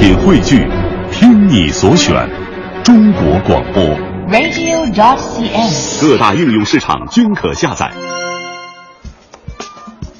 [0.00, 0.66] 品汇聚，
[1.12, 2.14] 听你所选，
[2.82, 3.84] 中国广播。
[4.30, 6.00] radio.dot.cn，。
[6.00, 7.92] 各大应用市场均可下载。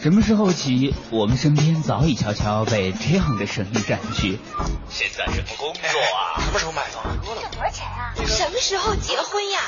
[0.03, 4.39] 什么时候起，我们身边早已悄悄被这样的声音占据？
[4.91, 6.37] 现在什么工作啊？
[6.45, 7.17] 什么时候买房啊？
[7.25, 8.13] 有多少钱啊？
[8.27, 9.61] 什么时候结婚呀？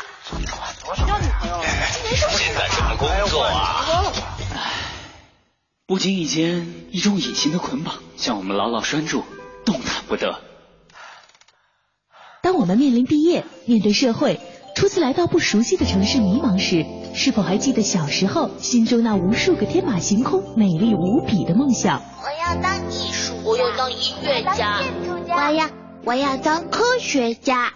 [0.84, 1.06] 多少？
[1.06, 1.58] 交女朋友？
[1.90, 2.44] 今年是不是？
[2.44, 4.12] 现在什么工作啊？
[5.86, 9.24] 不经意间，一种隐形的捆绑将我们牢牢拴住，
[9.64, 10.40] 动弹不得。
[12.42, 14.40] 当我们面临毕业、面对社会、
[14.74, 16.84] 初次来到不熟悉的城市迷茫时，
[17.14, 22.02] 是否还记得小时候心中那无数个天马行空、美丽无比的梦想？
[22.22, 24.80] 我要当艺术，我要当音乐家，
[25.28, 25.70] 我要
[26.04, 27.74] 我要当科学家。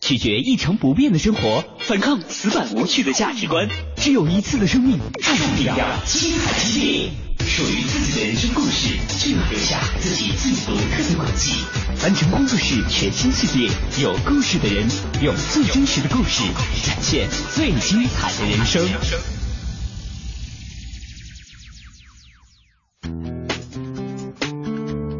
[0.00, 3.68] 拒绝一成不变的生活，反抗死板无趣的价值观。
[3.96, 7.21] 只有一次的生命，注定要精彩激烈。
[7.46, 11.52] 属于自己的人生故事，就要留下自己最独特的轨迹。
[11.96, 13.70] 凡尘工作室全新系列，
[14.00, 14.88] 有故事的人，
[15.20, 16.42] 用最真实的故事
[16.82, 18.88] 展现最精彩的人生。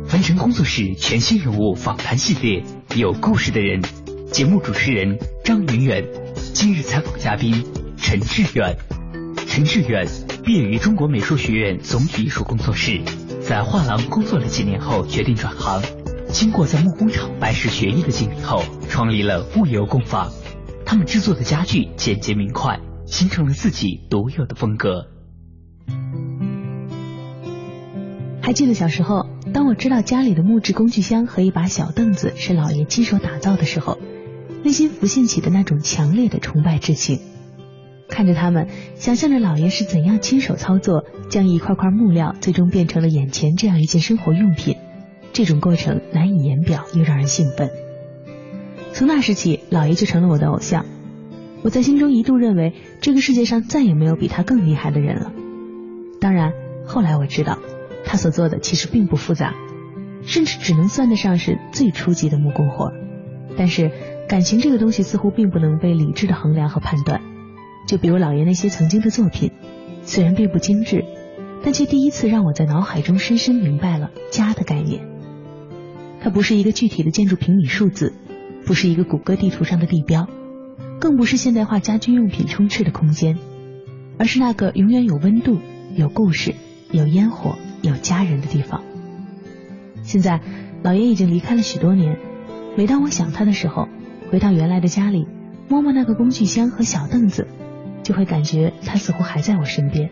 [0.09, 2.65] 凡尘工作室全新人物访谈系列，
[2.95, 3.83] 有故事的人。
[4.33, 6.03] 节目主持人张云远，
[6.55, 7.67] 今日采访嘉宾
[7.99, 9.02] 陈志远。
[9.55, 10.09] 陈志远
[10.43, 13.03] 毕业于中国美术学院总体艺术工作室，
[13.43, 15.83] 在画廊工作了几年后决定转行。
[16.31, 20.33] 经过在木工厂拜师学艺的经历后，创立了物流工坊。
[20.87, 25.09] 他们制作的家具简洁明快，形成了自己独有的风格。
[28.41, 33.99] 还记得小时候，当我知道家里的木质工具箱和一把小凳子是老爷亲手打造的时候，
[34.65, 37.21] 内心浮现起的那种强烈的崇拜之情。
[38.13, 44.77] 看着他们，想象着老爷是怎样亲手操作，将一块块木料最终变成了眼前这样一件生活用品，
[45.33, 47.71] 这种过程难以言表，又让人兴奋。
[48.93, 50.85] 从那时起，老爷就成了我的偶像。
[51.63, 55.33] 我在心中一度认为，这个世界上再也没有比他更厉害的人了。
[56.21, 56.53] 当然，
[56.85, 57.61] 后来我知道，
[58.05, 59.55] 他所做的其实并不复杂，
[60.21, 62.93] 甚至只能算得上是最初级的木工活。
[63.57, 63.91] 但是，
[64.29, 67.23] 感情这个东西似乎并不能被理智的衡量和判断。
[67.87, 69.51] 就比如老爷那些曾经的作品，
[70.03, 71.05] 虽然并不精致，
[71.65, 75.07] 但却第一次让我在脑海中深深明白了家的概念。
[76.21, 78.15] 它不是一个具体的建筑平米数字，
[78.65, 80.29] 不是一个谷歌地图上的地标，
[81.01, 83.37] 更不是现代化家居用品充斥的空间，
[84.19, 85.59] 而是那个永远有温度、
[85.97, 86.55] 有故事、
[86.93, 88.83] 有烟火、有家人的地方。
[90.03, 90.41] 现在，
[90.83, 92.17] 老爷已经离开了许多年，
[92.77, 93.89] 每当我想他的时候，
[94.31, 95.27] 回到原来的家里，
[95.69, 97.49] 摸摸那个工具箱和小凳子。
[98.03, 100.11] 就会感觉他似乎还在我身边。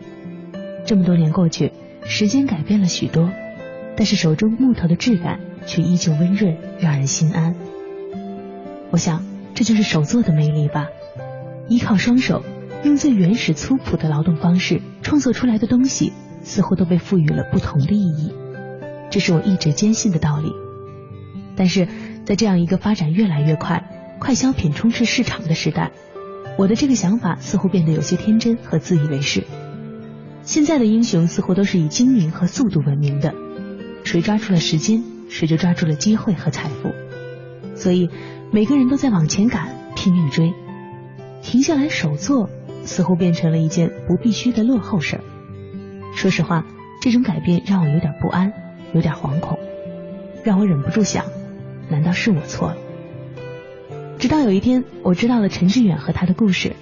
[0.85, 1.71] 这么多年过去，
[2.03, 3.29] 时间改变了许多，
[3.95, 7.55] 但是手中木头的质感却依旧温润，让人心安。
[8.89, 10.87] 我想，这就是手作的魅力吧。
[11.67, 12.43] 依靠双手，
[12.83, 18.33] 用最原始粗朴的劳动方式创作出来的东西，似乎都被赋予了不同的意义。
[19.09, 20.51] 这是我一直坚信的道理。
[21.55, 21.87] 但是
[22.25, 23.87] 在这样一个发展越来越快、
[24.19, 25.91] 快消品充斥市场的时代，
[26.61, 29.43] 我的这个想法似乎变得有些天真和自以为是。
[30.43, 33.33] 现在的英雄似乎都是以精明和速度闻名的，
[34.03, 36.91] 谁抓住了时间，谁就抓住了机会和财富。
[37.73, 38.11] 所以
[38.51, 40.53] 每个人都在往前赶，拼命追。
[41.41, 42.47] 停下来手做，
[42.85, 45.23] 似乎变成了一件不必须的落后事儿。
[46.15, 46.63] 说实话，
[47.01, 48.53] 这种改变让我有点不安，
[48.93, 49.57] 有点惶恐，
[50.43, 51.25] 让我忍不住想：
[51.89, 52.77] 难道是我错了？
[54.21, 56.75] 直到有一天，我知道了陈志远和他的故事。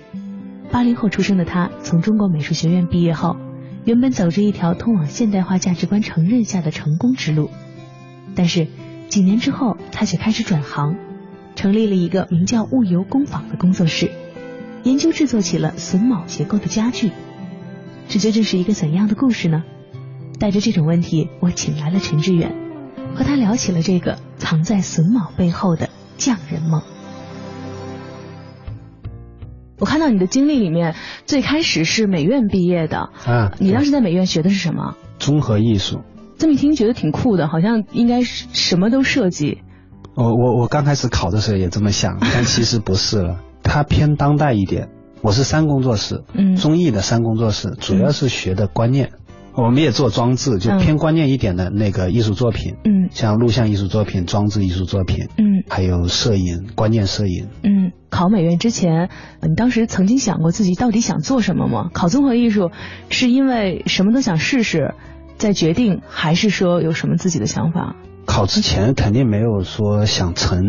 [0.74, 3.38] 八零后出生的他，从中国美术学院毕业后，
[3.86, 7.50] 原本走着一条通往现代化价值观承认下的成功之路。
[8.36, 8.68] 但是
[9.08, 10.98] 几年之后，他却开始转行，
[11.56, 14.12] 成立了一个名叫“物游工坊”的工作室，
[14.84, 17.10] 研究制作起了榫卯结构的家具。
[18.10, 19.64] 这究竟是一个怎样的故事呢？
[20.42, 22.54] 带着这种问题，我请来了陈志远，
[23.16, 26.81] 和他聊起了这个藏在榫卯背后的匠人梦。
[29.80, 30.96] 我看到你的经历里面，
[31.26, 33.52] 最开始是美院毕业的啊。
[33.60, 34.96] 你当时在美院学的是什么？
[35.18, 36.02] 综合艺术。
[36.38, 39.62] 这么一听觉得挺酷的，好像应该是什么都设计。
[40.16, 44.90] 我我我刚开始考的时候也这么想，但其实不是了， 它偏当代一点。
[45.22, 49.12] 我是三工作室，嗯，综艺的三工作室，主要是学的观念。
[49.56, 57.92] 我们也做装置，就偏观念一点的那个艺术作品，嗯，像录像艺术作品、装置艺术作品，嗯，还有摄影、观念摄影，嗯。
[58.10, 59.10] 考美院之前，
[59.42, 61.90] 你当时曾经想过自己到底想做什么吗？
[61.94, 62.72] 考综合艺术
[63.10, 64.96] 是因为什么都想试试，
[65.38, 67.96] 再决定，还是说有什么自己的想法？
[68.25, 70.63] 考之前肯定没有说想成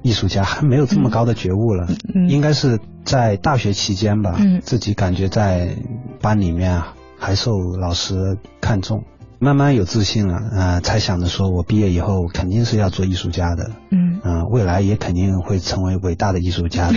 [0.00, 1.88] 艺术家，还没有这么高的觉悟了。
[2.14, 5.76] 嗯应该是在大学期间吧，嗯自己感觉在
[6.22, 6.94] 班里面啊
[7.28, 9.04] 还受老师看重，
[9.38, 16.94] 慢慢有自信了，呃，才想着说我毕业以后肯定是要做艺术家的，嗯嗯、未来也肯定会成为伟大的艺术家的。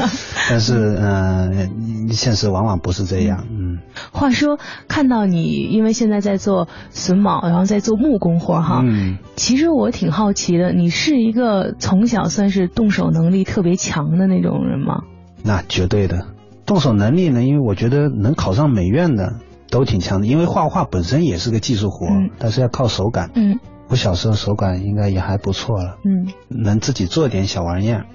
[0.48, 3.80] 但是，嗯、现实往往不是这样，嗯。
[4.10, 4.58] 话说，
[4.88, 15.02] 看到你因为现在在做榫卯，然后在做木工活哈，嗯，其实我挺好奇的，你是一个从小算是动手能力特别强的那种人吗？
[15.42, 16.28] 那绝对的。
[16.64, 19.34] 动手能力呢，因为我觉得能考上美院的
[19.74, 23.30] 都挺强的，因为画画本身也是个技术活，嗯但是要靠手感。
[23.34, 28.06] 嗯我小时候手感应该也还不错了，嗯，能自己做点小玩意儿。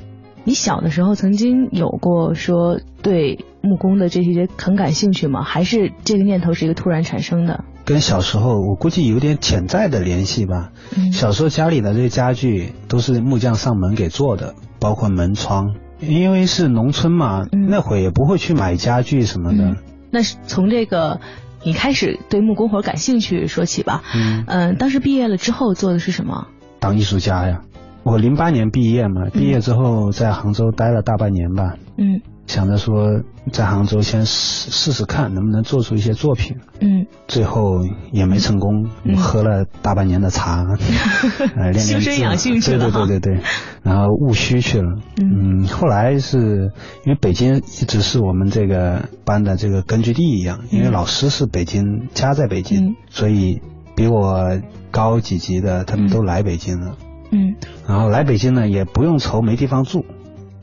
[0.45, 5.44] 你小的时候曾经有过说对木工的这些很感兴趣吗？
[5.44, 7.65] 还是这个念头是一个突然产生的？
[7.85, 10.71] 跟小时候我估计有点潜在的联系吧。
[10.95, 15.75] 嗯小时候家里的这些家具都是木匠上门给做的，包括门窗。
[16.00, 19.63] 因为是农村嘛，嗯那会儿也不会去买家具什么的。
[19.65, 19.77] 嗯
[20.11, 21.19] 那是从这个
[21.63, 24.03] 你开始对木工活感兴趣说起吧。
[24.15, 26.47] 嗯嗯、当时毕业了之后做的是什么？
[26.79, 27.61] 当艺术家呀。
[28.03, 39.16] 我零八年毕业嘛，毕业之后在杭州待了大半年吧，嗯想着说在杭州先试试试看能不能做出一些作品，嗯，最后也没成功，嗯。
[39.18, 40.66] 喝了大半年的茶，
[41.56, 43.44] 呃，练练修身字养性去对对对对对，
[43.84, 45.62] 然后务虚去了，嗯。
[45.62, 46.72] 嗯，后来是
[47.06, 50.92] 因为北京一直是我们这个班的这个根据地一样，因为嗯。
[50.92, 52.95] 老师是北京家在北京，嗯。
[53.12, 53.62] 所以
[53.95, 54.60] 比我
[54.90, 56.98] 高几级的他们都来北京了。
[57.30, 57.57] 嗯。
[57.88, 60.04] 然后来北京呢，也不用愁没地方住，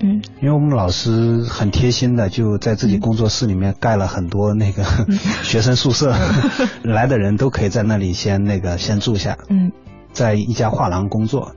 [0.00, 4.84] 嗯因为我们老师很贴心的，就在自己工作室里面盖了很多那个
[5.42, 6.14] 学生宿舍，
[6.84, 9.72] 来的人都可以在那里先那个先住下，嗯
[10.12, 11.52] 在一家画廊工作。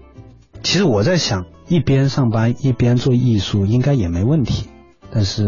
[0.63, 4.67] 其实我在想，一边上班一边做艺术应该也没问题，
[5.11, 5.43] 但是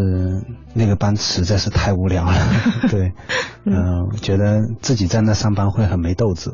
[0.74, 2.34] 那个班实在是太无聊了，
[2.90, 3.12] 对，
[3.66, 6.52] 嗯、觉得自己在那上班会很没斗志。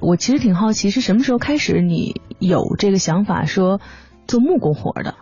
[0.00, 3.80] 我其实挺好奇，是什么时候开始你有这个想法说
[4.26, 5.14] 做木工活的？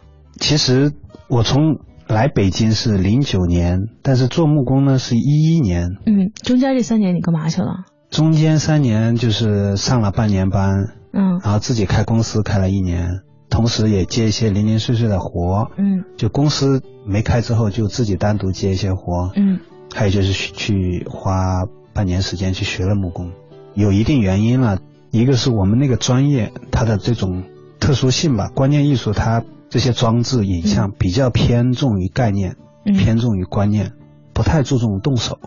[0.42, 0.92] 其实
[1.28, 1.78] 我从
[2.08, 7.84] 来北京是零九年，但是做木工呢是一一年，嗯，中间这三年你干嘛去了？
[8.10, 10.68] 中间三年就是上了半年班，
[11.12, 11.38] 嗯。
[11.44, 16.02] 然后自己开公司开了一年，同时也接一些零零碎碎的活，嗯。
[16.16, 19.60] 就公司没开之后就自己单独接一些活，嗯。
[19.94, 23.30] 还有就是去去花半年时间去学了木工，
[23.74, 24.80] 有一定原因了，
[25.12, 27.44] 一个是我们那个专业它的这种
[27.78, 33.92] 特殊性吧，观念艺术它这些装置影像比较偏重于概念，嗯偏重于观念，
[34.34, 35.38] 不太注重动手。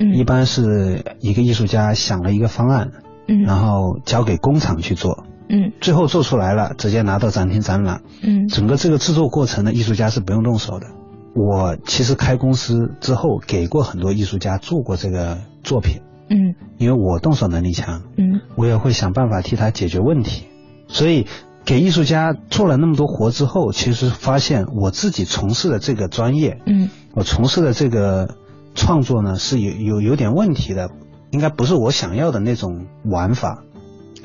[0.00, 2.92] 嗯一般是一个艺术家想了一个方案，
[3.28, 8.00] 嗯然后交给工厂去做，嗯最后做出来了，直接拿到展厅展览。
[8.22, 10.86] 嗯整个这个制作过程呢，艺术家是不用动手的。
[11.34, 16.00] 我其实开公司之后，给过很多艺术家做过这个作品，
[16.30, 20.46] 嗯因为我动手能力强，嗯我也会想办法替他解决问题。
[20.88, 21.26] 所以
[21.66, 28.36] 给艺术家做了那么多活之后，其实发现我自己从事的这个专业，嗯我从事的这个
[28.76, 30.90] 创作呢是有有有点问题的，
[31.30, 33.64] 应该不是我想要的那种玩法。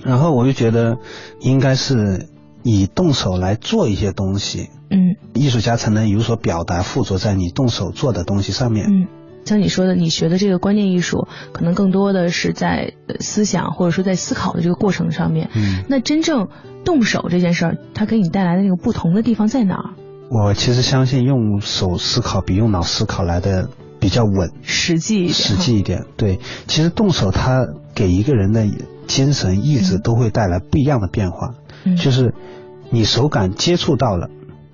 [0.04, 0.98] 然后我就觉得
[1.40, 2.30] 应该是
[2.64, 8.86] 以动手来做一些东西，嗯艺术家才能有所表达，附着在你动手做的东西上面。
[8.88, 9.08] 嗯。
[9.46, 15.50] 像你说的，你学的这个观念艺术，可能更多的是在呃思想或者说在思考的这个过程上面。
[15.54, 16.48] 嗯，那真正
[16.84, 19.90] 动手这件事儿，它给你带来的那个不同的地方在哪儿？
[20.30, 23.70] 我其实相信用手思考比用脑思考来的
[24.00, 24.52] 比较稳。
[24.62, 25.34] 实际一点。
[25.34, 28.66] 实际一点，对，其实动手它给一个人的
[29.08, 31.56] 精神意志嗯都会带来不一样的变化。
[31.84, 32.34] 嗯，就是
[32.90, 34.30] 你手感接触到了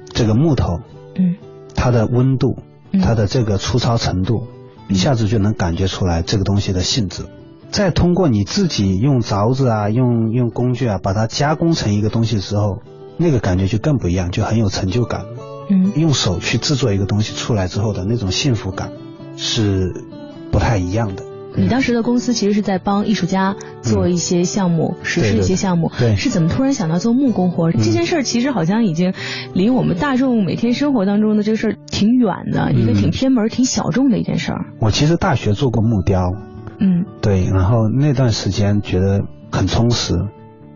[0.10, 0.80] 这个木头，
[1.16, 1.36] 嗯
[1.74, 2.60] 它的温度，
[2.92, 4.48] 嗯它的这个粗糙程度，
[4.88, 7.26] 一下子就能感觉出来这个东西的性质。
[7.70, 12.82] 再通过你自己用凿子啊，用用工具啊，把它加工成一个东西的时候，
[13.18, 15.26] 那个感觉就更不一样，就很有成就感。
[15.70, 18.92] 嗯用手去制作一个东西出来之后的那种幸福感，
[19.36, 20.06] 是
[20.50, 21.24] 不太一样的。
[21.58, 25.92] 你当时的公司其实是在帮艺术家做一些项目，实施一些项目。
[26.16, 27.72] 是怎么突然想到做木工活？
[27.72, 29.14] 嗯这件事儿其实好像已经
[29.54, 34.66] 离我们大众每天生活当中的这个事儿挺远的，一个嗯挺偏门、挺小众的一件事儿。
[34.80, 36.32] 我其实大学做过木雕，
[36.80, 40.14] 嗯对，然后那段时间觉得很充实。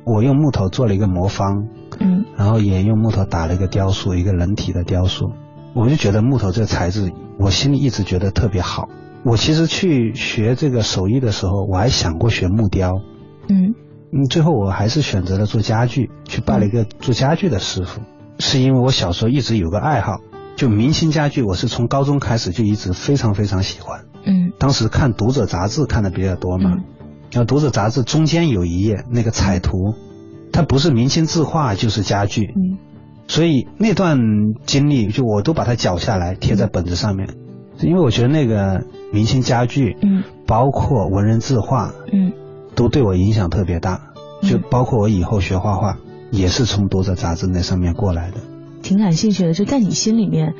[0.03, 1.67] 我用木头做了一个魔方，
[1.99, 5.31] 嗯然后也用木头打了一个雕塑，一个人体的雕塑。
[5.73, 8.89] 我就觉得木头这个材质，我心里一直觉得特别好。
[9.23, 13.01] 我其实去学这个手艺的时候，我还想过学木雕，
[13.49, 13.75] 嗯。
[14.13, 18.01] 嗯，最后我还是选择了做家具，去拜了一个做家具的师傅，
[18.39, 20.19] 是因为我小时候一直有个爱好，
[20.57, 24.01] 就明清家具，我是从高中开始就一直非常非常喜欢。
[24.25, 24.51] 嗯。
[24.59, 26.83] 当时看《读者》杂志看的比较多嘛，嗯。
[27.31, 29.95] 然后《读者》杂志中间有一页那个彩图，
[30.51, 32.79] 它不是明清字画就是家具，嗯。
[33.29, 34.19] 所以那段
[34.65, 37.29] 经历就我都把它绞下来贴在本子上面，
[37.79, 42.33] 因为我觉得那个明清家具，嗯包括文人字画，嗯
[42.75, 45.97] 都对我影响特别大，嗯就包括我以后学画画，
[46.31, 48.37] 也是从《读者》杂志那上面过来的。
[48.81, 49.53] 挺感兴趣的。
[49.53, 50.55] 就在你心里面，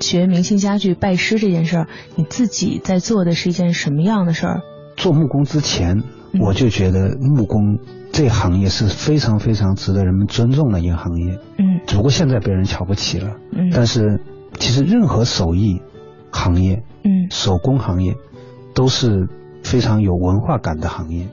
[0.00, 4.60] 学明清家具拜师这件事儿，你自己在做的是一件什么样的事儿？
[4.96, 7.78] 做木工之前，嗯我就觉得木工
[8.12, 13.36] 这行业是非常非常值得人们尊重的一个行业，嗯只不过现在被人瞧不起了。
[13.52, 14.20] 嗯但是
[14.58, 15.82] 其实任何手艺
[16.30, 18.16] 行业、嗯手工行业
[18.74, 19.28] 都是
[19.62, 21.28] 非常有文化感的行业。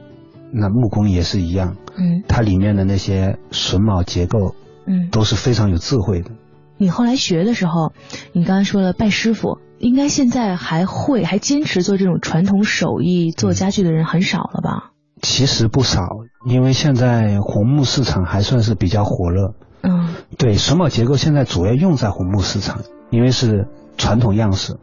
[0.51, 4.53] 那木工也是一样，嗯它里面的那些榫卯结构
[4.85, 5.09] 嗯。
[5.09, 6.29] 都是非常有智慧的。
[6.77, 7.93] 你后来学的时候，
[8.33, 14.91] 你刚才说了拜师傅，应该现在还会还坚持做这种传统手艺做家具的人很少了吧？
[15.21, 16.09] 其实不少，
[16.45, 19.53] 因为现在红木市场还算是比较火热。
[19.81, 24.79] 嗯对，榫卯结构现在主要用在红木市场，因为是传统样式，嗯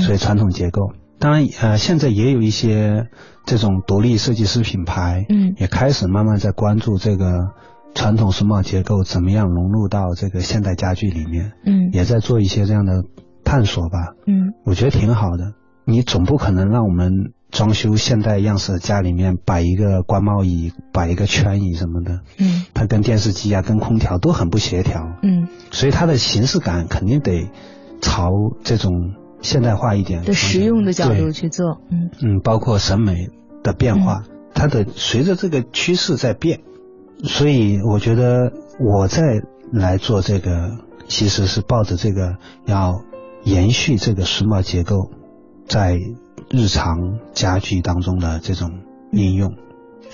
[0.00, 0.92] 所以传统结构。
[1.18, 3.06] 当然，呃，现在也有一些
[3.46, 7.50] 这种独立设计师品牌，嗯也开始慢慢在关注这个
[7.94, 13.04] 传统榫卯结构怎么样融入到这个现代家具里面，嗯也在做一些这样的
[13.44, 13.98] 探索吧。
[14.26, 15.52] 嗯我觉得挺好的。
[15.84, 25.02] 你总不可能让我们装修现代样式的家里面摆一个官帽椅、摆一个圈椅什么的，嗯它跟电视机啊、跟空调都很不协调。
[25.22, 27.50] 嗯所以它的形式感肯定得
[28.00, 28.30] 朝
[28.64, 33.28] 这种现代化一点的实用的角度去做，嗯嗯，包括审美
[33.62, 36.60] 的变化，它的随着这个趋势在变，
[37.24, 43.02] 所以我觉得我在来做这个，其实是抱着这个要
[43.42, 45.10] 延续这个榫卯结构
[45.66, 45.98] 在
[46.50, 48.70] 日常家具当中的这种
[49.10, 49.56] 应用，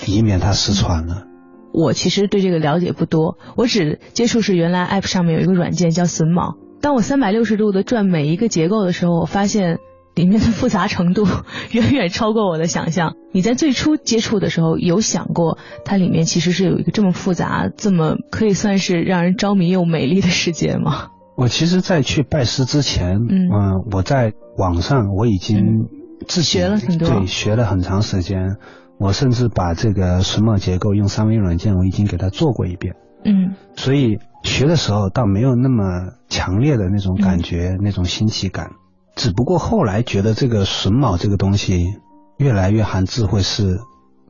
[0.07, 1.25] 以免它失传了。
[1.71, 6.57] 我其实对这个了解不多，我只接触是原来 App 上面有一个软件叫榫卯。
[6.81, 9.79] 当我三百六十度的转每一个结构的时候，我发现
[10.15, 11.27] 里面的复杂程度
[11.73, 13.15] 远远超过我的想象。
[13.33, 21.09] 你在最初接触的时候，有想过它里面其实是有一个这么复杂、这么可以算是让人着迷又美丽的世界吗？
[21.37, 25.87] 我其实，在去拜师之前，嗯呃我在网上我已经
[26.27, 28.57] 自己、学了很多对，学了很长时间。
[28.99, 32.97] 我甚至把这个榫卯结构用三维软件，我已经给它做过一遍。
[33.25, 38.73] 嗯所以学的时候倒没有那么强烈的那种感觉，那种新奇感。
[39.14, 41.95] 只不过后来觉得这个榫卯这个东西
[42.37, 43.78] 越来越含智慧，是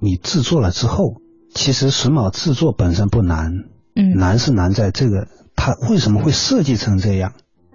[0.01, 1.15] 你制作了之后，
[1.55, 3.53] 其实榫卯制作本身不难，
[3.95, 4.17] 嗯。
[4.17, 7.33] 难是难在这个它为什么会设计成这样，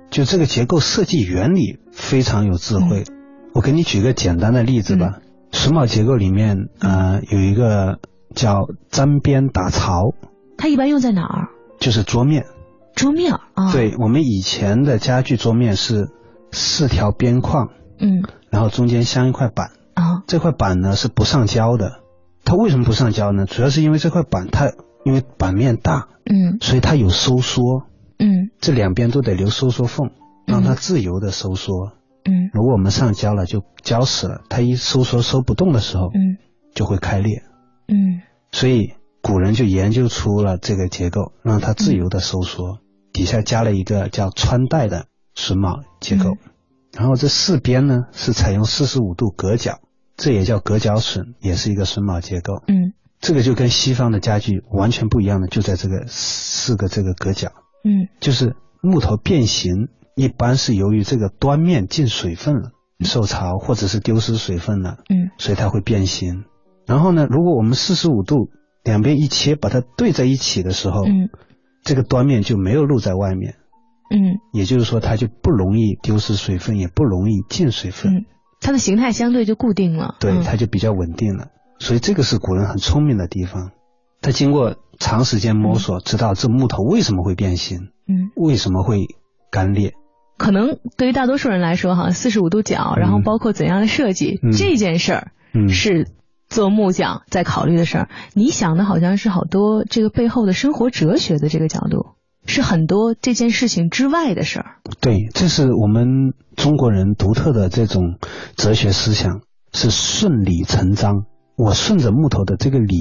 [0.10, 3.04] 就这个结构设计原理非常有智慧。
[3.54, 5.20] 我给你举个简单的例子吧，
[5.52, 8.00] 榫卯结构里面呃有一个
[8.36, 10.14] 叫粘边打槽，
[10.58, 11.50] 它一般用在哪儿？
[11.84, 12.46] 就是桌面。
[12.96, 16.10] 桌面儿啊。，对我们以前的家具桌面是
[16.52, 22.00] 四条边框，嗯然后中间镶一块板，啊这块板呢是不上胶的。
[22.46, 23.46] 它为什么不上胶呢？
[23.46, 24.72] 主要是因为这块板它
[25.04, 27.84] 因为板面大，嗯所以它有收缩，
[28.20, 30.12] 嗯这两边都得留收缩缝，
[30.46, 31.92] 让它自由的收缩。
[32.26, 36.38] 嗯如果我们上胶了，就胶死了，它一收缩收不动的时候，嗯
[36.74, 37.44] 就会开裂。
[37.88, 38.22] 嗯
[38.52, 38.94] 所以
[39.24, 42.80] 古人就研究出了这个结构，让它自由的收缩，
[43.14, 46.38] 底下加了一个叫穿带的榫卯结构，嗯。
[46.92, 49.80] 然后这四边呢是采用四十五度隔角，
[50.18, 52.62] 这也叫隔角榫，也是一个榫卯结构。
[52.68, 52.92] 嗯。
[53.22, 57.54] 这个就跟西方的家具完全不一样的，就在这个四个这个隔角，
[57.86, 58.10] 嗯。
[58.20, 59.88] 就是木头变形，
[60.18, 65.32] 一般是由于这个端面进水分了，受潮或者是丢失水分了，嗯。
[65.38, 66.44] 所以它会变形。
[66.86, 68.50] 然后呢，如果我们四十五度
[68.84, 71.30] 两边一切，把它对在一起的时候，嗯。
[71.84, 73.56] 这个端面就没有露在外面，
[74.10, 74.40] 嗯。
[74.54, 78.26] 也就是说它就不容易丢失水分，也不容易进水分，嗯，
[78.62, 80.16] 它的形态相对就固定了。
[80.20, 80.44] 对，嗯。
[80.44, 81.48] 它就比较稳定了。
[81.80, 83.72] 所以这个是古人很聪明的地方，
[84.22, 89.08] 他经过长时间摸索，知道这木头为什么会变形，嗯，为什么会
[89.52, 89.94] 干裂。
[90.38, 94.52] 可能对于大多数人来说，哈，四十五度角，嗯然后包括怎样的设计，嗯。
[94.54, 96.08] 这件事儿嗯，是
[96.54, 98.10] 做木匠在考虑的事儿。
[98.34, 104.76] 你想的好像是好多这个背后的生活哲学的这个角度，是很多这件事情之外的事儿。
[105.02, 108.20] 对，这是我们中国人独特的这种
[108.56, 109.42] 哲学思想，
[109.74, 111.26] 是顺理成章。
[111.56, 112.96] 我顺着木头的这个理，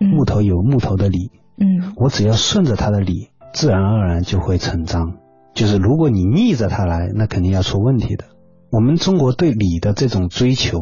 [0.00, 5.14] 嗯木头有木头的理，嗯我只要顺着它的理，自然而然就会成章。
[5.54, 8.24] 就是如果你逆着它来，那肯定要出问题的。
[8.70, 10.78] 我们中国对理的这种追求，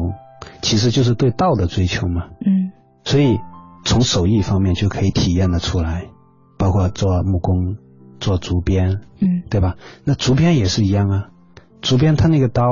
[0.61, 2.27] 其实就是对道的追求嘛。
[2.45, 2.71] 嗯
[3.03, 3.37] 所以
[3.83, 6.07] 从手艺方面就可以体验的出来，
[6.57, 7.77] 包括做木工、
[8.19, 9.75] 做竹编，嗯对吧？
[10.03, 11.27] 那竹编也是一样啊，
[11.81, 12.63] 竹编它那个刀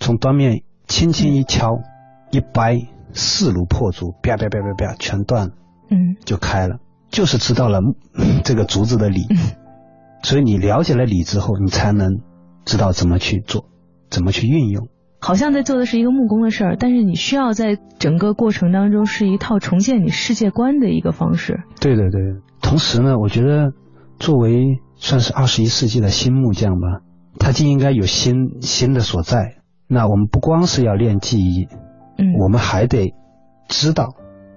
[0.00, 1.80] 从端面轻轻一敲，
[2.30, 5.52] 一掰，势如破竹，啪啪啪啪啪，全断了
[5.90, 6.78] 嗯就开了，
[7.10, 7.80] 就是知道了
[8.42, 9.26] 这个竹子的理。
[10.22, 12.20] 所以你了解了理之后，你才能
[12.64, 13.66] 知道怎么去做，
[14.08, 14.88] 怎么去运用。
[15.20, 21.62] 好像在做的是一个木工的事儿，但是你需要在整个过程当中是一套重建你世界观的一个方式。
[21.80, 22.20] 对对对，
[22.62, 23.72] 同时呢，我觉得
[24.18, 27.00] 作为算是二十一世纪的新木匠吧，
[27.38, 29.56] 他就应该有新新的所在。
[29.86, 31.66] 那我们不光是要练技艺，
[32.18, 33.14] 嗯，我们还得
[33.68, 34.14] 知道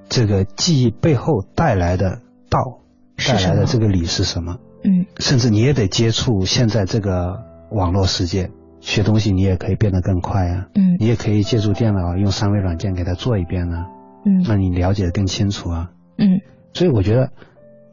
[0.10, 2.82] 这个技艺背后带来的道，
[3.18, 4.58] 带来的这个理是什么。
[4.84, 8.52] 嗯甚至你也得接触现在这个网络世界，
[8.82, 10.68] 学东西你也可以变得更快啊。
[10.76, 13.86] 嗯你也可以借助电脑用三维软件给它做一遍呢、
[14.26, 15.92] 嗯那你了解的更清楚啊。
[16.18, 16.42] 嗯
[16.74, 17.32] 所以我觉得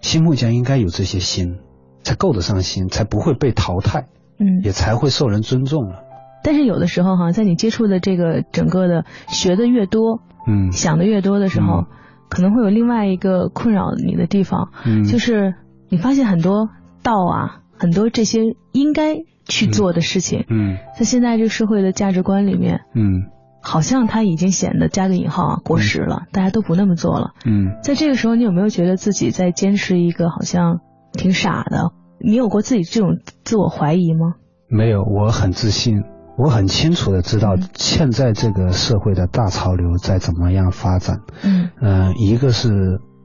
[0.01, 1.59] 新木匠应该有这些心，
[2.03, 4.07] 才够得上心，才不会被淘汰，
[4.39, 4.61] 嗯。
[4.63, 6.05] 也才会受人尊重了。
[6.43, 11.87] 但是有的时候哈，在你接触的这个整个的学的越多，嗯想的越多的时候，嗯
[12.29, 15.55] 可能会有另外一个困扰你的地方，嗯，就是
[15.89, 16.69] 你发现很多
[17.03, 18.41] 道啊，很多这些
[18.73, 19.17] 应该
[19.49, 23.31] 去做的事情，嗯在现在这个社会的价值观里面，嗯。
[23.61, 27.33] 好像它已经显得加个引号啊过时了，大家都不那么做了。
[27.45, 27.77] 嗯。
[27.83, 30.79] 在这个时候，你有没有觉得自己在坚持一个好像
[31.13, 31.91] 挺傻的？
[32.25, 34.35] 你有过自己这种自我怀疑吗？
[34.69, 36.05] 没有，我很自信，
[36.39, 37.69] 我很清楚的知道嗯。
[37.75, 41.19] 现在这个社会的大潮流在怎么样发展。
[41.43, 41.71] 嗯。
[41.81, 42.71] 嗯、一个是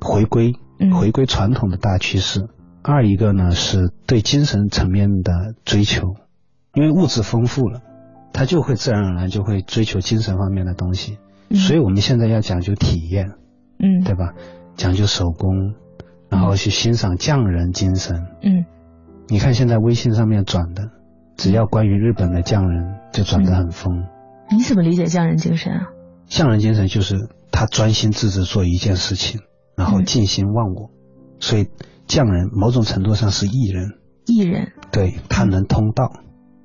[0.01, 0.91] 回归，嗯。
[0.93, 2.47] 回归传统的大趋势；
[2.81, 6.15] 二一个呢是对精神层面的追求，
[6.73, 7.81] 因为物质丰富了，
[8.33, 11.17] 他就会自然而然就会追求精神方面的东西。
[11.49, 13.33] 嗯所以我们现在要讲究体验，
[13.77, 14.33] 嗯对吧？
[14.75, 15.75] 讲究手工，
[16.29, 18.25] 然后去欣赏匠人精神。
[18.41, 18.65] 嗯
[19.27, 20.89] 你看现在微信上面转的，
[21.37, 24.05] 只要关于日本的匠人，就转得很疯。
[24.49, 25.89] 你怎么理解匠人精神啊？
[26.25, 29.41] 匠人精神就是他专心致志做一件事情，
[29.77, 30.89] 然后嗯尽心忘我。
[31.39, 31.67] 所以
[32.07, 33.91] 匠人某种程度上是艺人，
[34.25, 36.11] 艺人，对他能通道。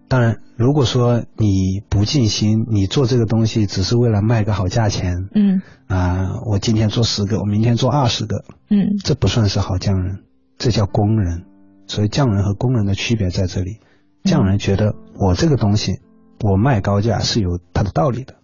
[0.08, 10.24] 当然，如果说你不尽心，你做这个东西只是为了卖个好价钱嗯啊、我今天做十个，我明天做二十个，嗯这不算是好匠人，
[10.56, 11.44] 这叫工人。
[11.86, 13.80] 所以匠人和工人的区别在这里。
[14.24, 16.00] 匠人觉得我这个东西，
[16.40, 18.36] 我卖高价是有它的道理的。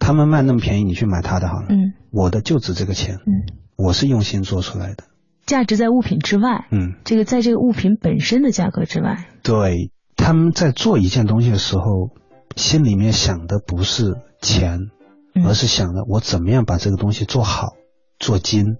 [0.00, 1.66] 他们卖那么便宜，你去买他的好了。
[1.70, 3.46] 嗯我的就值这个钱，嗯，
[3.76, 5.04] 我是用心做出来的。
[5.46, 9.26] 价值在物品之外，嗯，这个在这个物品本身的价格之外。
[9.44, 9.92] 对。
[10.24, 12.08] 他们在做一件东西的时候，
[12.56, 14.88] 心里面想的不是钱，
[15.34, 17.74] 嗯而是想着我怎么样把这个东西做好、
[18.18, 18.78] 做精。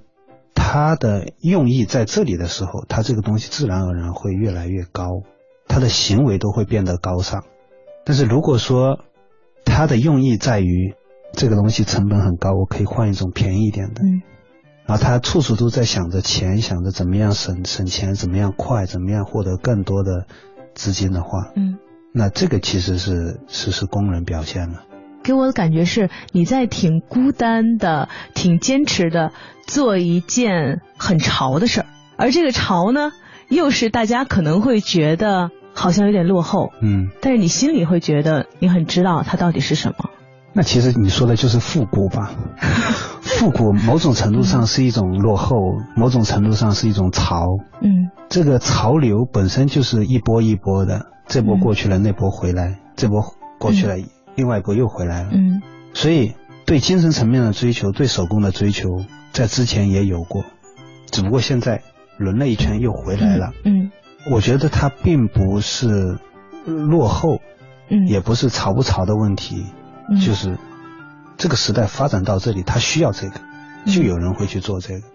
[0.54, 5.20] 他的用意在这里的时候，他这个东西自然而然会越来越高，
[5.68, 7.44] 他的行为都会变得高尚。
[8.07, 9.00] 但是如果说
[9.66, 10.94] 他的用意在于
[11.35, 14.22] 这个东西成本很高，我可以换一种便宜一点的，嗯
[14.87, 20.26] 然后他处处都在想着钱，想着怎么样省省钱，怎么样快，怎么样获得更多的
[20.74, 21.78] 资金的话，嗯，
[22.12, 24.84] 那这个其实是是是工人表现了。
[25.22, 29.32] 给我的感觉是你在挺孤单的、挺坚持的
[29.66, 31.87] 做一件很潮的事儿，
[32.18, 33.12] 而这个潮呢，
[33.48, 40.10] 又是大家可能会觉得好像有点落后，嗯，但是你心里会觉得你很知道它到底是什么。
[40.54, 42.30] 那其实你说的就是复古吧？
[43.20, 45.56] 复古某种程度上是一种落后，
[45.96, 47.44] 某种程度上是一种潮。
[47.82, 53.96] 嗯这个潮流本身就是一波一波的，这波嗯过去了，那波回来，这波过去了，
[54.36, 55.30] 另外一波又回来了。
[55.32, 55.60] 嗯
[55.92, 56.34] 所以
[56.66, 58.88] 对精神层面的追求，对手工的追求，
[59.32, 60.44] 在之前也有过，
[61.10, 61.82] 只不过现在
[62.16, 63.50] 轮了一圈又回来了。
[63.64, 63.90] 嗯
[64.30, 66.18] 我觉得它并不是
[66.64, 67.40] 落后，
[67.90, 69.66] 嗯，也不是潮不潮的问题，
[70.08, 70.58] 嗯就是
[71.36, 73.40] 这个时代发展到这里，他需要这个，
[73.86, 75.06] 就有人会去做这个。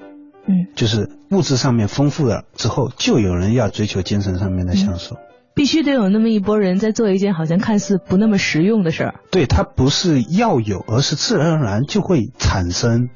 [0.48, 5.18] 嗯，就是物质上面丰富了之后，就有人要追求精神上面的享受。
[5.54, 9.16] 必须得有那么一拨人在做一件好像看似不那么实用的事儿。
[9.30, 13.10] 对，它不是要有，而是自然而然就会产生。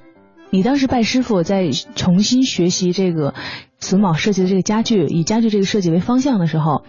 [0.50, 3.34] 你当时拜师傅在重新学习这个
[3.80, 6.84] 榫卯设计的这个家具，以家具这个设计为方向的时候，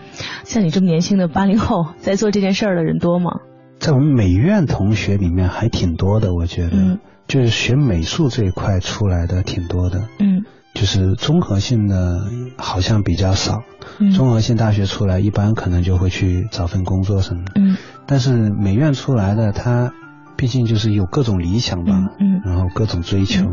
[0.44, 3.40] 像你这么年轻的八零后在做这件事儿的人多吗？
[3.84, 10.42] 在我们美院同学里面还挺多的，我觉得，嗯就是学美术这一块出来的挺多的，嗯
[10.72, 12.22] 就是综合性的
[12.56, 13.62] 好像比较少。
[13.98, 17.52] 嗯综合性大学出来，一般可能就会去找份工作什么的。
[17.56, 19.92] 嗯但是美院出来的，他
[20.34, 23.52] 毕竟就是有各种理想吧，嗯嗯然后各种追求。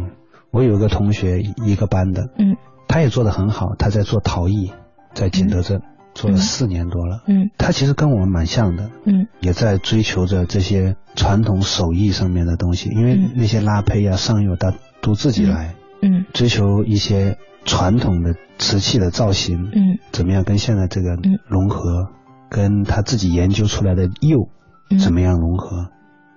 [0.49, 2.55] 我有个同学，一个班的，嗯
[2.87, 4.71] 他也做得很好，他在做陶艺，
[5.13, 5.81] 在景德镇、
[6.13, 7.23] 做了四年多了。
[7.27, 7.49] 嗯。
[7.57, 9.27] 他其实跟我们蛮像的，嗯。
[9.39, 13.31] 也在追求着这些传统手艺上面的东西，因为嗯。
[13.35, 16.25] 那些拉胚啊、上釉，他都自己来，嗯。
[16.33, 19.99] 追求一些传统的瓷器的造型，嗯。
[20.11, 21.39] 怎么样跟现在这个嗯。
[21.47, 22.09] 融合，
[22.49, 24.49] 跟他自己研究出来的釉
[24.89, 25.89] 嗯，怎么样融合？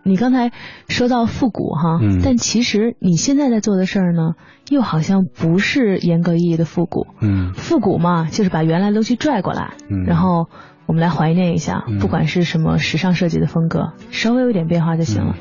[0.04, 0.52] 你刚才
[0.88, 2.20] 说到复古哈，嗯。
[2.22, 4.34] 但其实你现在在做的事儿呢，
[4.68, 7.06] 又好像不是严格意义的复古。
[7.20, 7.52] 嗯。
[7.54, 10.04] 复古嘛，就是把原来的东西拽过来，嗯。
[10.04, 10.48] 然后
[10.86, 11.98] 我们来怀念一下，嗯。
[11.98, 15.36] 不管是什么时尚设计的风格，稍微有点变化就行了。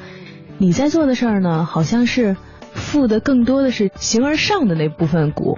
[0.57, 2.37] 你在做的事儿呢，好像是
[2.73, 5.57] 复的更多的是形而上的那部分古，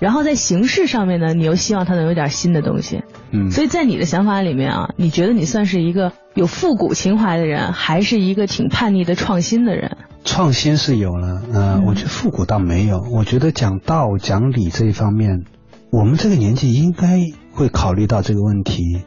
[0.00, 3.02] 然后在形式上面呢，你又希望它能有点新的东西。
[3.30, 9.96] 嗯，所以在你的想法里面啊，你觉得你算是一个有复古情怀的人，还是一个挺叛逆的创新的人？
[10.24, 13.00] 创新是有了，呃，嗯我觉得复古倒没有。
[13.12, 15.44] 我觉得讲道讲理这一方面，
[15.90, 17.20] 我们这个年纪应该
[17.52, 19.02] 会考虑到这个问题。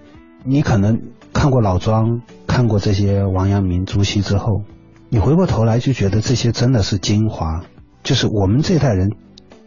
[0.46, 1.02] 你可能
[1.34, 4.64] 看过老庄，看过这些王阳明、朱熹之后，
[5.10, 7.62] 你回过头来就觉得这些真的是精华，
[8.02, 9.12] 就是我们这代人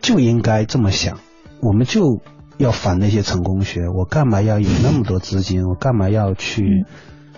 [0.02, 1.20] 就应该这么想，
[1.60, 2.20] 我们就
[2.58, 3.88] 要反那些成功学。
[3.88, 5.64] 我干嘛要有那么多资金？
[5.66, 6.84] 我干嘛要去嗯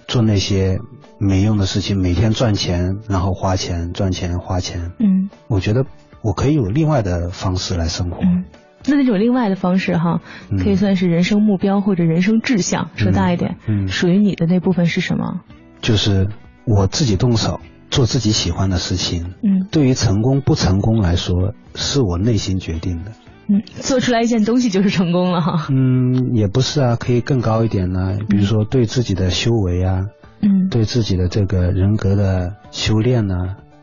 [0.08, 0.78] 做那些
[1.18, 2.00] 没用的事情？
[2.00, 4.92] 每天赚钱，然后花钱，赚钱花钱。
[4.98, 5.84] 嗯我觉得
[6.22, 8.18] 我可以有另外的方式来生活。
[8.22, 8.44] 嗯。
[8.86, 15.40] 那那种另外的方式哈，嗯可以算是人生目标或者人生志向，说大一点，嗯属于你的那部分是什么？
[15.80, 16.28] 就是
[16.66, 17.60] 我自己动手
[17.94, 19.34] 做自己喜欢的事情。
[19.42, 23.12] 嗯对于成功不成功来说，是我内心决定的。
[23.46, 25.66] 嗯，做出来一件东西就是成功了哈。
[25.70, 30.06] 嗯，也不是啊，可以更高一点呢、比如说对自己的修为啊，
[30.40, 33.34] 嗯对自己的这个人格的修炼呢、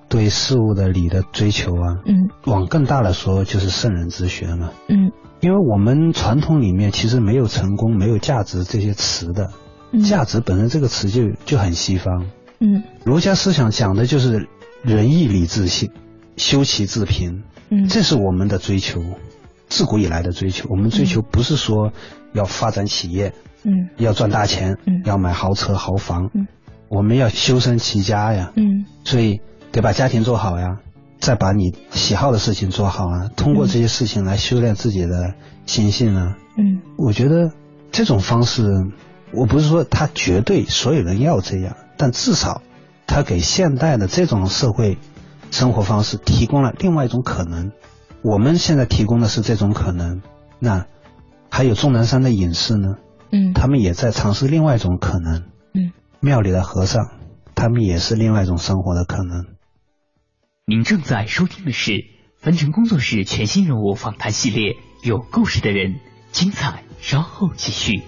[0.10, 4.71] 对事物的理的追求啊，嗯往更大的说就是圣人之学嘛。
[4.89, 9.52] 嗯因为我们传统里面其实没有成功、没有价值这些词的，
[9.91, 12.26] 嗯价值本身这个词就就很西方。
[12.62, 12.84] 嗯。
[13.04, 14.47] 儒家思想讲的就是
[14.84, 15.91] 仁义礼智信，
[16.38, 19.02] 修齐治平，嗯，这是我们的追求，
[19.67, 20.69] 自古以来的追求。
[20.69, 21.91] 我们追求不是说
[22.34, 23.89] 要发展企业，嗯。
[23.97, 25.02] 要赚大钱，嗯。
[25.04, 26.47] 要买豪车豪房，嗯。
[26.88, 28.86] 我们要修身齐家呀，嗯。
[29.04, 30.78] 所以得把家庭做好呀，
[31.19, 35.34] 再把你喜好的事情做好啊，通过这些事情来修炼自己的
[35.65, 36.38] 心性啊。
[36.58, 36.82] 嗯。
[36.97, 37.52] 我觉得
[37.91, 38.63] 这种方式，
[39.34, 42.64] 我不是说他绝对所有人要这样，但至少
[43.06, 44.98] 他给现代的这种社会
[45.52, 47.72] 生活方式提供了另外一种可能。
[48.24, 50.24] 我们现在提供的是这种可能，
[50.58, 50.88] 那
[51.52, 52.96] 还有钟南山的隐士呢，
[53.32, 55.44] 嗯他们也在尝试另外一种可能。
[55.76, 57.04] 嗯，庙里的和尚，
[57.54, 59.46] 他们也是另外一种生活的可能。
[60.66, 61.94] 您正在收听的是
[62.40, 65.94] 樊城工作室全新人物访谈系列《有故事的人》，
[66.32, 68.02] 精彩稍后继续。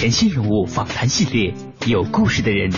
[0.00, 1.52] 全新人物访谈系列，
[1.86, 2.72] 有故事的人。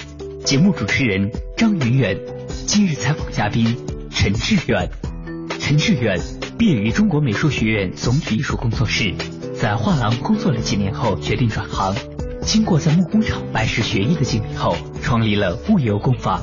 [0.44, 2.18] 节目主持人张云远，
[2.66, 3.76] 今日采访嘉宾
[4.10, 4.90] 陈志远。
[5.60, 6.20] 陈志远
[6.58, 9.14] 毕业于中国美术学院总体艺术工作室，
[9.54, 11.94] 在画廊工作了几年后，决定转行。
[12.40, 16.42] 经过在木工厂拜师学艺的经历后，创立了物游工坊。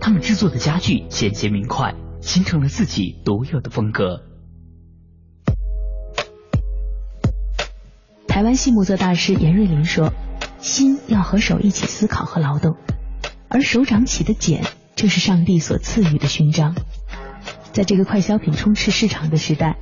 [0.00, 4.22] 他们制作的家具简洁明快，形成了自己独有的风格。
[8.34, 10.12] 台湾细木作大师严瑞麟说
[10.58, 12.74] ：“心要和手一起思考和劳动，
[13.48, 14.64] 而手掌起的茧，
[14.96, 16.74] 正是上帝所赐予的勋章。”
[17.72, 19.76] 在这个快消品充斥市场的时代，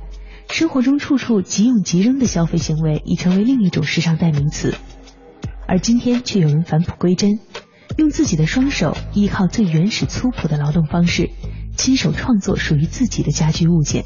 [0.51, 4.75] 生活中处处即用即扔的消费行为已成为另一种时尚代名词。
[5.67, 7.39] 而今天却有人返璞归真，
[7.97, 11.31] 用自己的双手，依靠最原始粗朴的劳动方式，
[11.75, 14.05] 亲手创作属于自己的家居物件。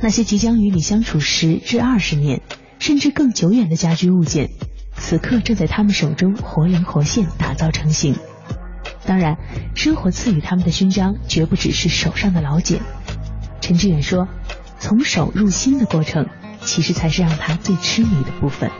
[0.00, 2.40] 那些即将与你相处十至二十年。
[2.80, 4.50] 甚至更久远的家居物件，
[4.96, 8.16] 此刻正在他们手中活灵活现打造成型。
[9.06, 9.36] 当然，
[9.74, 12.80] 生活赐予他们的勋章绝不只是手上的老茧。
[13.60, 14.28] 陈志远说
[14.80, 16.26] ：“从手入心的过程，
[16.60, 18.70] 其实才是让他最痴迷的部分。”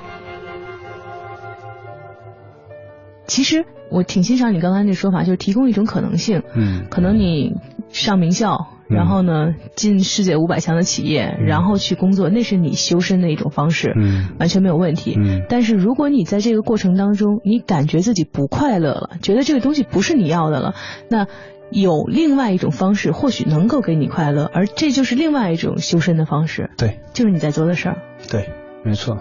[3.27, 6.43] 其实我挺欣赏你刚才那说法，就是提供一种可能性。
[6.55, 7.55] 嗯，可能你
[7.91, 8.69] 上名校。
[8.91, 15.17] 然后呢，进世界五百强的企业，然后去工作，那是你修身的一种方式，嗯，完全没有问题。
[15.17, 20.75] 嗯，但是如果你在这个过程当中，你感觉自己不快乐了，觉得这个东西不是你要的了，
[21.09, 21.27] 那
[21.71, 26.71] 有另外一种方式，或许能够给你快乐，而这就是另外一种修身的方式。
[26.77, 27.99] 对，就是你在做的事儿。
[28.29, 28.51] 对，
[28.85, 29.19] 没错。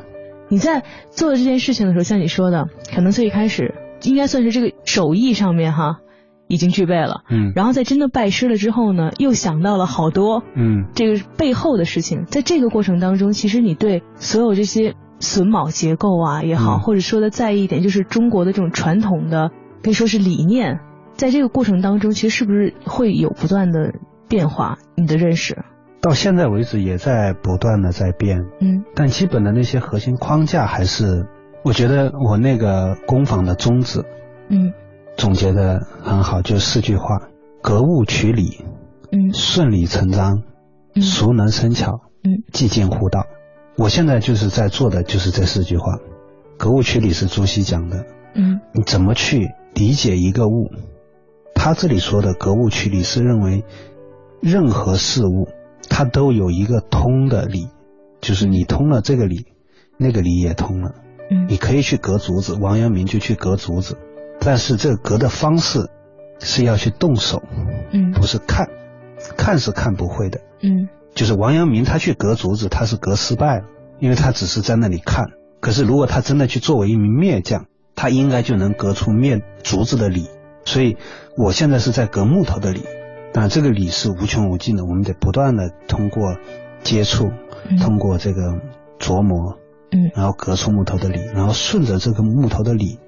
[0.50, 6.00] 你在做这件事情的时候，像你说的，可能最一开始应该算是这个手艺上面哈。
[6.50, 19.52] 已经具备了，嗯，然后在真的拜师了之后呢，又想到了好多，嗯，这个背后的事情，在这个过程当中，其实你对所有这些榫卯结构啊也好，或者说的在意一点，就是中国的这种传统的
[19.84, 20.80] 可以说是理念，
[21.14, 23.94] 在这个过程当中，其实是不是会有不断的
[24.28, 24.80] 变化？
[24.96, 25.64] 你的认识？
[26.02, 31.28] 到现在为止也在不断的在变，嗯，但基本的那些核心框架还是，
[31.64, 34.04] 我觉得我那个工坊的宗旨，
[34.50, 34.74] 嗯。
[35.20, 37.28] 总结的很好，就四句话：
[37.62, 38.64] 格物取理，
[39.12, 40.44] 嗯，顺理成章，
[40.96, 43.26] 嗯，熟能生巧，嗯，既近乎道。
[43.78, 46.00] 我现在就是在做的就是这四句话。
[46.58, 50.72] 格物取理是朱熹讲的，嗯，你怎么去理解一个物？
[51.54, 53.66] 他这里说的格物取理是认为
[54.42, 55.50] 任何事物
[55.90, 57.68] 它都有一个通的理，
[58.22, 59.48] 就是你通了这个理，
[59.98, 60.96] 那个理也通了。
[61.30, 63.98] 嗯，你可以去隔竹子，王阳明就去隔竹子。
[64.40, 65.90] 但是这个隔的方式
[66.40, 67.44] 是要去动手，
[67.92, 68.68] 嗯，不是看，
[69.38, 73.66] 看是看不会的，嗯，就是王阳明他去隔竹子，他是隔失败了，
[74.00, 75.32] 因为他只是在那里看。
[75.60, 80.30] 可是如果他真的去作为一名篾匠，他应该就能隔出篾竹子的理。
[80.64, 80.96] 所以
[81.36, 82.84] 我现在是在隔木头的理，
[83.34, 86.38] 但这个理是无穷无尽的，我们得不断的通过
[86.82, 87.32] 接触，
[87.82, 88.62] 通过这个
[89.00, 89.58] 琢磨，
[89.92, 93.00] 嗯，然后隔出木头的理，然后顺着这个木头的理。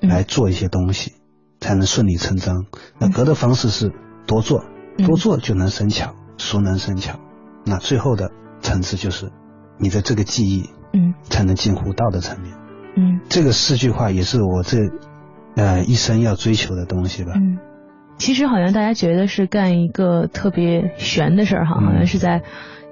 [0.00, 1.14] 来做一些东西，
[1.60, 2.66] 才能顺理成章。
[2.98, 3.92] 那格的方式是
[4.26, 4.64] 多做，
[4.98, 7.18] 多做就能生巧，熟能生巧。
[7.64, 8.30] 那最后的
[8.60, 9.30] 层次就是
[9.78, 12.54] 你的这个技艺，嗯，才能近乎道的层面。
[12.96, 14.78] 嗯，这个四句话也是我这
[15.56, 17.32] 呃一生要追求的东西吧。
[17.34, 17.58] 嗯，
[18.18, 22.42] 其实好像大家觉得是干一个特别玄的事儿哈，好像是在。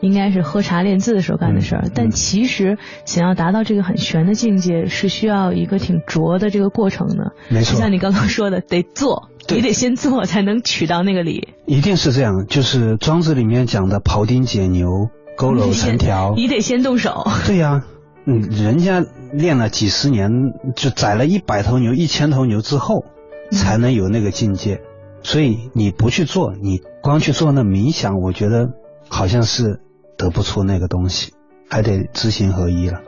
[0.04, 7.32] 应该是喝茶练字的时候干的事儿，但其实想要达到这个很玄的境界，是需要一个挺拙的这个过程的。
[7.48, 11.54] 没错，就像你刚刚说的，得做，你得先做才能取到那个理。
[11.64, 17.26] 一定是这样，就是庄子里面讲的“庖丁解牛，佝偻成条”，你得先动手。
[17.46, 17.84] 对呀，
[18.26, 20.30] 嗯，人家练了几十年，
[20.76, 23.06] 就宰了一百头牛、一千头牛之后，
[23.50, 24.82] 才能有那个境界。
[25.22, 28.68] 所以你不去做，你光去做那冥想，我觉得
[29.08, 29.80] 好像是。
[30.16, 31.32] 得不出那个东西，
[31.68, 33.00] 还得知行合一了。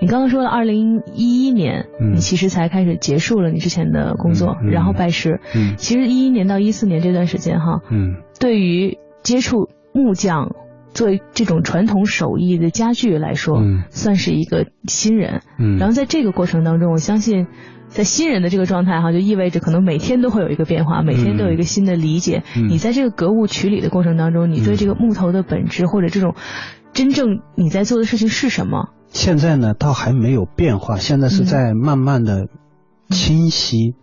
[0.00, 5.40] 你刚刚说了二零一一年，你其实才开始结束了你之前的工作，然后拜师。
[5.54, 10.56] 嗯，其实一一年到一四年这段时间，哈，嗯，对于接触木匠
[10.92, 15.42] 作为这种传统手艺的家具来说，嗯，算是一个新人。
[15.58, 17.46] 嗯，然后在这个过程当中，我相信。
[17.92, 22.42] 在新人的这个状态哈，就意味着可能每天都会有一个变化，每天都有一个新的理解。
[22.54, 26.34] 你在这个格物取理的过程当中，你对这个木头的本质或者这种
[26.92, 28.88] 真正你在做的事情是什么？
[29.08, 32.48] 现在呢，倒还没有变化，现在是在慢慢的
[33.10, 33.94] 清晰，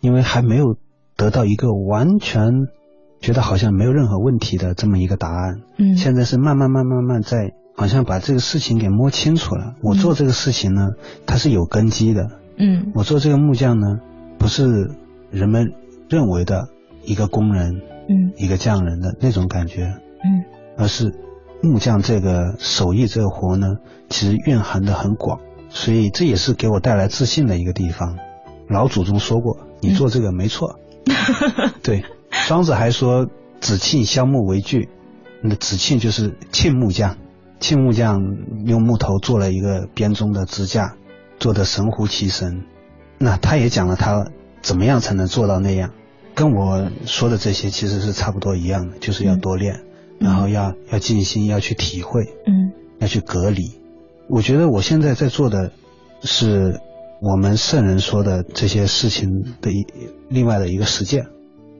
[0.00, 0.76] 因为还没有
[1.16, 2.50] 得到一个完全
[3.20, 5.60] 觉得好像没有任何问题的这么一个答案。
[5.78, 9.74] 嗯，现在是慢慢慢慢慢在好像把这个事情给摸清楚了。
[9.82, 10.90] 我做这个事情呢，
[11.26, 12.40] 它是有根基的。
[12.56, 12.92] 嗯。
[12.94, 14.00] 我做这个木匠呢，
[14.38, 14.90] 不是
[15.30, 15.72] 人们
[16.08, 16.68] 认为的
[17.04, 18.32] 一个工人、嗯。
[18.36, 20.44] 一个匠人的那种感觉，嗯。
[20.76, 21.12] 而是
[21.62, 23.76] 木匠这个手艺这个活呢，
[24.08, 28.18] 其实蕴含的很广，所以这也是给我带来自信的一个地方。
[28.68, 30.78] 老祖宗说过，你做这个没错。
[31.82, 32.04] 对，
[32.48, 33.28] 庄子还说
[33.60, 34.88] “子庆削木为具”，
[35.40, 37.16] 那子庆就是庆木匠，
[37.60, 38.20] 庆木匠
[38.64, 40.96] 用木头做了一个编钟的支架，
[41.38, 42.64] 做的神乎其神。
[43.18, 44.30] 那他也讲了他
[44.62, 45.92] 怎么样才能做到那样，
[46.34, 49.80] 跟我说的这些其实是差不多一样的，就是要多练，
[50.18, 53.80] 然后要要静心，要去体会，嗯要去隔离。
[54.28, 55.72] 我觉得我现在在做的
[56.22, 56.80] 是
[57.22, 59.86] 我们圣人说的这些事情的一
[60.28, 61.26] 另外的一个实践。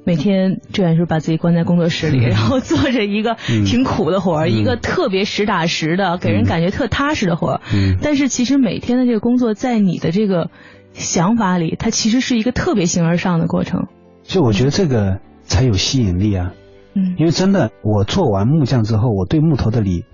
[0.07, 7.61] 每天志远是把自己关在工作室里，然后做着一个嗯挺苦的活儿，嗯一个特别实打实的，给人感觉特踏实的活儿。
[7.75, 10.51] 嗯但是其实每天的这个工作，在你的这个
[10.93, 13.89] 想法里，它其实是一个特别形而上的过程。
[14.23, 16.53] 所以我觉得这个才有吸引力啊。
[16.95, 20.05] 嗯因为真的，我做完木匠之后，我对木头的理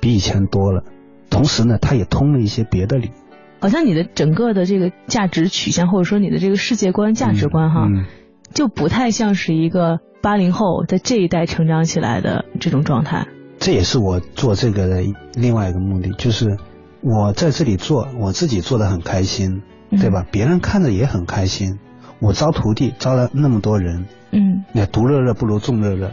[0.00, 0.84] 比以前多了，
[1.28, 3.10] 同时呢，他也通了一些别的理。
[3.60, 8.06] 好像你的整个的这个价值取向，或者说你的这个世界观、价值观，哈，嗯
[8.54, 13.26] 就不太像是一个八零后在这一代成长起来的这种状态。
[13.58, 15.02] 这也是我做这个的
[15.34, 16.56] 另外一个目的，就是
[17.02, 20.26] 我在这里做，我自己做的很开心，嗯对吧？
[20.30, 21.78] 别人看着也很开心。
[22.20, 26.10] 我招徒弟招了那么多人，嗯那独乐乐不如众乐乐。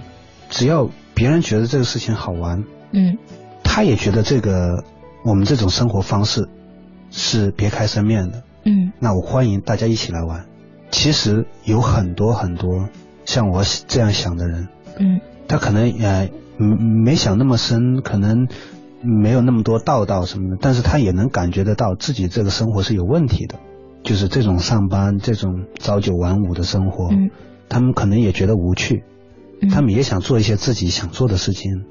[0.49, 3.17] 只要别人觉得这个事情好玩，嗯
[3.63, 4.83] 他也觉得这个
[5.23, 6.47] 我们这种生活方式
[7.11, 10.45] 是别开生面的，嗯那我欢迎大家一起来玩。
[10.91, 12.89] 其实有很多很多
[13.25, 14.67] 像我这样想的人，
[14.99, 18.47] 嗯他可能呃嗯没想那么深，可能
[19.01, 23.55] 没有那么多道道什么的，但是他也能感觉得到自己这个生活是有问题的，
[24.03, 27.29] 就是这种上班这种朝九晚五的生活，嗯
[27.69, 29.03] 他们可能也觉得无趣，
[29.61, 31.85] 嗯他们也想做一些自己想做的事情，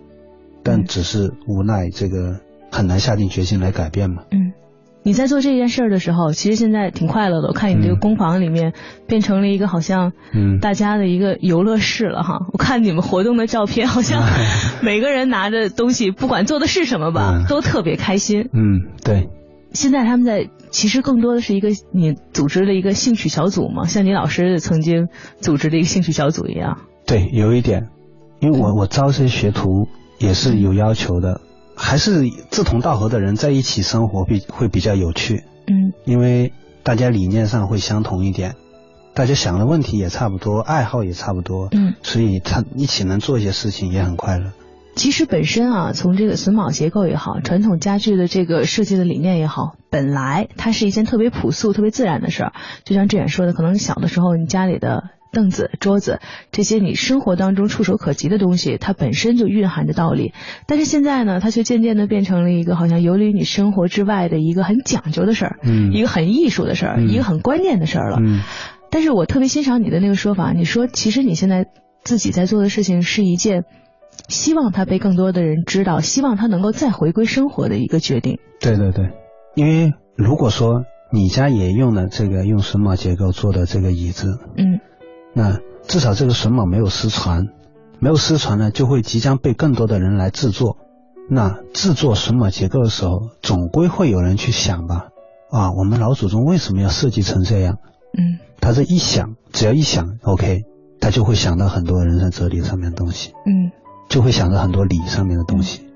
[0.62, 2.40] 但只是无奈这个
[2.72, 4.24] 很难下定决心来改变嘛。
[4.30, 4.52] 嗯。
[5.06, 7.46] 你在做这件事儿的时候，其实现在挺快乐的。
[7.46, 8.72] 我看你这个嗯工坊里面
[9.06, 12.40] 变成了一个好像嗯大家的一个游乐室了哈。
[12.52, 14.20] 我看你们活动的照片，好像
[14.82, 18.50] 每个人拿着东西，不管做的是什么吧，嗯都特别开心。
[18.52, 19.28] 嗯，对，
[19.72, 25.06] 现在他们在其实更多的是一个你组织的一个兴趣小组嘛，像你老师曾经
[25.40, 26.78] 组织的一个兴趣小组一样。
[27.06, 27.90] 对，有一点，
[28.40, 29.86] 因为我我招生学徒
[30.18, 31.42] 也是有要求的，
[31.76, 38.54] 还是志同道合的人在一起生活比会比较有趣，嗯因为大家理念上会相同一点，
[39.14, 41.94] 大家想的问题也差不多，爱好也差不多，嗯。
[42.02, 44.52] 所以他一起能做一些事情也很快乐。
[44.94, 52.52] 其实本身啊，从这个榫卯结构也好，传统家具的这个设计的理念也好，本来它是一件特别朴素、特别自然的事儿。
[52.84, 56.18] 就像志远说的，可能小的时候你家里的凳子、桌子
[56.50, 60.32] 这些你生活当中触手可及的东西，它本身就蕴含着道理。
[60.66, 68.18] 但是现在呢，它却渐渐的变成了一个好像游离你生活之外的一个很讲究的事儿，嗯一个很艺术的事儿，嗯一个很关键的事儿了。
[68.20, 68.40] 嗯
[68.88, 71.66] 但是我特别欣赏你的那个说法，你说其实你现在
[72.02, 73.64] 自己在做的事情是一件
[74.28, 78.38] 希望它被更多的人知道，希望它能够再回归生活的一个决定。
[78.60, 79.10] 对对对，
[79.54, 84.80] 因为如果说你家也用了这个用榫卯结构做的这个椅子，嗯
[85.38, 87.48] 那至少这个榫卯没有失传，
[87.98, 90.78] 没有失传呢，就会即将被更多的人来制作。
[91.28, 95.08] 那制作榫卯结构的时候，总归会有人去想吧，
[95.50, 97.76] 啊，我们老祖宗为什么要设计成这样？
[98.16, 100.62] 嗯他这一想，只要一想，OK，
[101.00, 103.70] 他就会想到很多人生哲理上面的东西，嗯
[104.08, 105.86] 就会想到很多理上面的东西。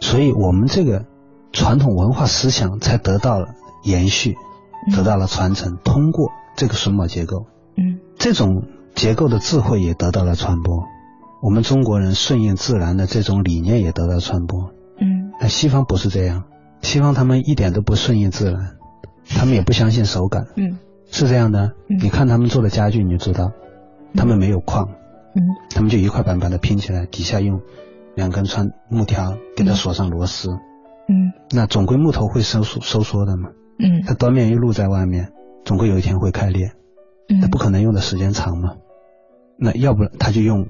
[0.00, 1.04] 所以我们这个
[1.52, 4.34] 传统文化思想才得到了延续，
[4.88, 7.46] 嗯得到了传承，通过这个榫卯结构。
[7.76, 8.64] 嗯这种
[8.98, 10.82] 结构的智慧也得到了传播，
[11.40, 14.72] 我们中国人顺应自然的这种理念也得到传播。
[14.98, 15.30] 嗯。
[15.40, 16.42] 那西方不是这样，
[16.82, 18.76] 西方他们一点都不顺应自然，
[19.28, 20.80] 他们也不相信手感，嗯。
[21.12, 21.74] 是这样的。
[21.88, 21.98] 嗯。
[22.00, 23.52] 你看他们做的家具，你就知道，
[24.14, 24.88] 他们没有框，
[25.36, 25.42] 嗯。
[25.70, 27.60] 他们就一块板板的拼起来，底下用
[28.16, 30.50] 两根穿木条给它锁上螺丝。
[30.50, 31.32] 嗯。
[31.52, 34.02] 那总归木头会收缩收缩的嘛，嗯。
[34.04, 35.30] 它端面一露在外面，
[35.64, 36.72] 总归有一天会开裂。
[37.28, 38.74] 嗯，它不可能用的时间长嘛。
[39.58, 40.68] 那要不然他就用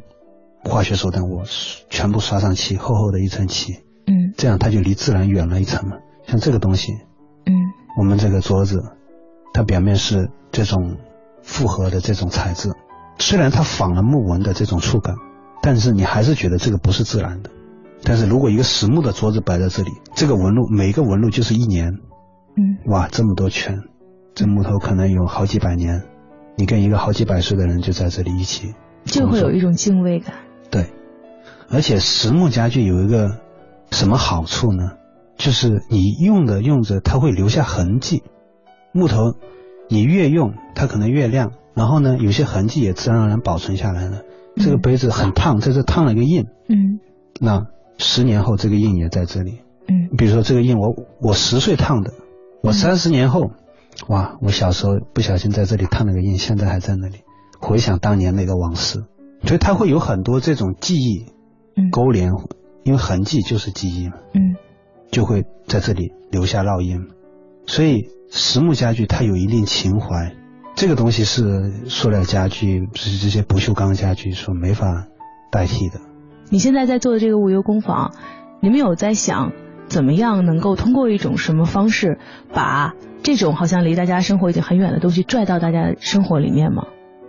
[0.64, 1.44] 化学手段，我
[1.90, 3.74] 全部刷上漆，厚厚的一层漆，
[4.06, 5.98] 嗯这样它就离自然远了一层嘛。
[6.26, 6.92] 像这个东西，
[7.46, 7.54] 嗯
[7.98, 8.82] 我们这个桌子，
[9.52, 10.96] 它表面是这种
[11.42, 12.72] 复合的这种材质，
[13.18, 15.16] 虽然它仿了木纹的这种触感，
[15.62, 17.50] 但是你还是觉得这个不是自然的。
[18.02, 21.98] 但是如果一个实木的桌子摆在这里，这个纹路每一个纹路就是一年，
[22.56, 23.82] 嗯哇，这么多圈，
[24.34, 26.04] 这木头可能有好几百年，
[26.58, 30.34] 你跟一个好几百岁的人就在这里一起，就会有一种敬畏感。
[30.70, 30.86] 对，
[31.70, 33.38] 而且实木家具有一个
[33.92, 34.90] 什么好处呢？
[35.36, 38.24] 就是你用着用着，它会留下痕迹。
[38.90, 39.34] 木头
[39.88, 44.22] 你越用，它可能越亮，然后呢，有些痕迹也自然而然保存下来了。
[44.56, 46.98] 这个杯子很烫，在这烫了一个印，嗯
[47.38, 47.66] 那
[47.98, 49.60] 十年后这个印也在这里。
[49.86, 52.12] 嗯比如说这个印我我十岁烫的，
[52.64, 53.52] 我三十年后，
[54.06, 57.18] 哇，我小时候不小心在这里烫了个印，现在还在那里，
[57.58, 59.04] 回想当年那个往事，
[59.44, 61.26] 所以它会有很多这种记忆
[61.76, 62.32] 嗯勾连，
[62.84, 64.56] 因为痕迹就是记忆嘛，嗯
[65.10, 67.08] 就会在这里留下烙印。
[67.66, 70.34] 所以实木家具它有一定情怀，
[70.74, 75.06] 这个东西是塑料家具，是这些不锈钢家具所没法
[75.50, 76.00] 代替的。
[76.50, 78.14] 你现在在做的这个无忧工坊，
[78.60, 79.52] 你们有在想
[79.88, 82.18] 怎么样能够通过一种什么方式，
[82.52, 86.86] 把这种好像离大家生活已经很远的东西拽到大家生活里面吗？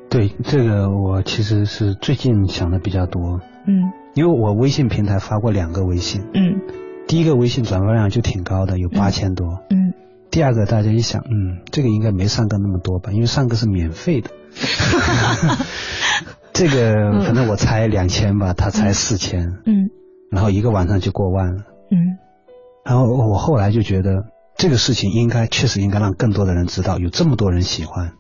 [0.10, 3.92] 对这个，我其实是最近想的比较多，嗯。
[4.16, 6.62] 因为我微信平台发过两个微信，嗯。
[7.08, 9.60] 第一个微信转发量就挺高的，有八千多。
[9.70, 9.94] 嗯。
[10.32, 14.30] 第二个大家一想，嗯，这个应该没上个那么多吧，因为上个是免费的。
[16.54, 19.90] 这个可能我猜两千吧，他猜四千，嗯。
[20.32, 21.62] 然后一个晚上就过万了。
[21.92, 22.18] 嗯
[22.90, 24.24] 然后我后来就觉得
[24.58, 28.14] 这个事情应该确实应该让更多的人知道，有这么多人喜欢，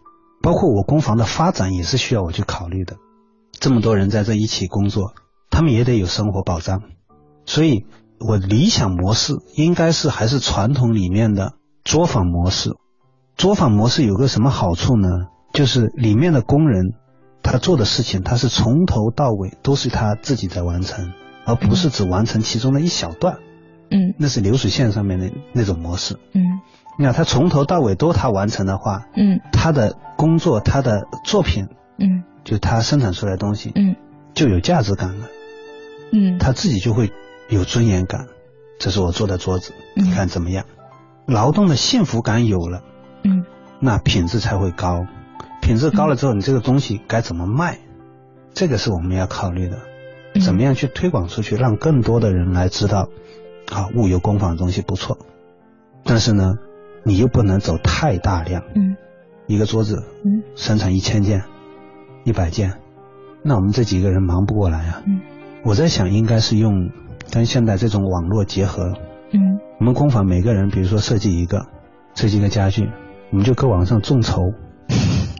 [0.43, 2.97] 包括我工坊的发展也是需要我去考虑的。
[3.51, 5.15] 这么多人在这一起工作，
[5.49, 6.83] 他们也得有生活保障，
[7.47, 7.87] 所以
[8.19, 11.53] 我理想模式应该是还是传统里面的
[11.83, 12.69] 作坊模式。
[13.35, 15.07] 作坊模式有个什么好处呢？
[15.51, 16.93] 就是里面的工人
[17.41, 21.11] 他做的事情，他是从头到尾都是他自己在完成，
[21.43, 23.39] 而不是只完成其中的一小段。
[23.91, 26.15] 嗯那是流水线上面的那种模式。
[26.33, 26.41] 嗯
[26.97, 31.67] 你看他从头到尾都他完成的话，嗯他的工作、他的作品，
[31.97, 33.95] 嗯就他生产出来的东西，嗯
[34.33, 35.27] 就有价值感了。
[36.11, 37.11] 嗯，他自己就会
[37.49, 38.27] 有尊严感。
[38.79, 40.65] 这是我做的桌子，嗯你看怎么样？
[41.25, 42.81] 劳动的幸福感有了，
[43.23, 43.45] 嗯
[43.79, 45.05] 那品质才会高。
[45.61, 47.79] 品质高了之后，你这个东西该怎么卖？
[48.53, 49.77] 这个是我们要考虑的。
[50.33, 53.09] 嗯怎么样去推广出去，让更多的人来知道，
[53.71, 55.17] 啊，物有工坊的东西不错。
[56.03, 56.55] 但是呢，
[57.03, 58.95] 你又不能走太大量，嗯
[59.47, 61.43] 一个桌子嗯生产一千件、
[62.23, 62.73] 一百件，
[63.43, 65.03] 那我们这几个人忙不过来啊。
[65.05, 65.21] 嗯
[65.63, 66.89] 我在想，应该是用
[67.31, 68.93] 跟现在这种网络结合。
[69.31, 71.65] 嗯我们工坊每个人，比如说设计一个，
[72.15, 72.89] 设计一个家具，
[73.31, 74.53] 我们就搁网上众筹，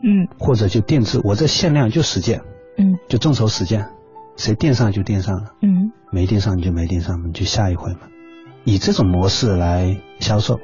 [0.04, 2.42] 嗯或者就定制，我这限量就十件，
[2.78, 3.88] 嗯就众筹十件，
[4.36, 5.54] 谁订上就订上了。
[5.62, 8.00] 嗯没订上你就没订上，你就下一回嘛。
[8.70, 10.60] 以这种模式来销售，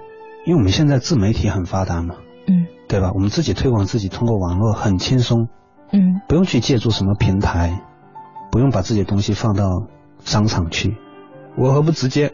[0.45, 2.15] 因为我们现在自媒体很发达嘛，
[2.47, 3.11] 嗯对吧？
[3.15, 5.47] 我们自己推广自己，通过网络很轻松，
[5.91, 7.81] 嗯不用去借助什么平台，
[8.51, 9.87] 不用把自己的东西放到
[10.19, 10.95] 商场去，
[11.57, 12.31] 我何不直接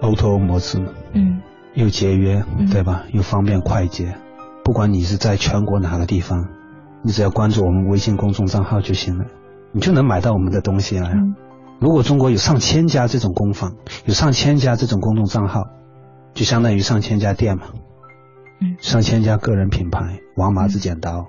[0.00, 0.92] O to O 模式呢？
[1.14, 1.42] 嗯
[1.74, 3.02] 又节约嗯，对吧？
[3.12, 4.16] 又方便快捷。
[4.64, 6.46] 不管你是在全国哪个地方，
[7.02, 9.24] 你只要关注我们微信公众账号就行了，
[9.72, 11.08] 你就能买到我们的东西了。
[11.12, 11.34] 嗯
[11.80, 15.68] 如果中国有上千家这种工坊，有上千家这种公众账号，
[16.34, 17.68] 就相当于上千家店嘛，
[18.60, 18.76] 嗯。
[18.80, 21.28] 上千家个人品牌，王麻子剪刀、